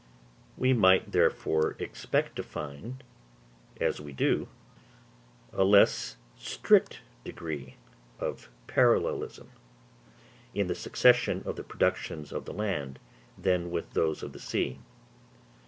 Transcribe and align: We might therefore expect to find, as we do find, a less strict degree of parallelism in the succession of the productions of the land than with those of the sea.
We 0.57 0.73
might 0.73 1.11
therefore 1.11 1.75
expect 1.77 2.35
to 2.37 2.41
find, 2.41 3.03
as 3.79 4.01
we 4.01 4.13
do 4.13 4.47
find, 5.53 5.61
a 5.61 5.63
less 5.63 6.17
strict 6.35 7.01
degree 7.23 7.75
of 8.19 8.49
parallelism 8.65 9.51
in 10.55 10.65
the 10.65 10.73
succession 10.73 11.43
of 11.45 11.55
the 11.55 11.63
productions 11.63 12.31
of 12.31 12.45
the 12.45 12.51
land 12.53 12.97
than 13.37 13.69
with 13.69 13.93
those 13.93 14.23
of 14.23 14.33
the 14.33 14.39
sea. 14.39 14.79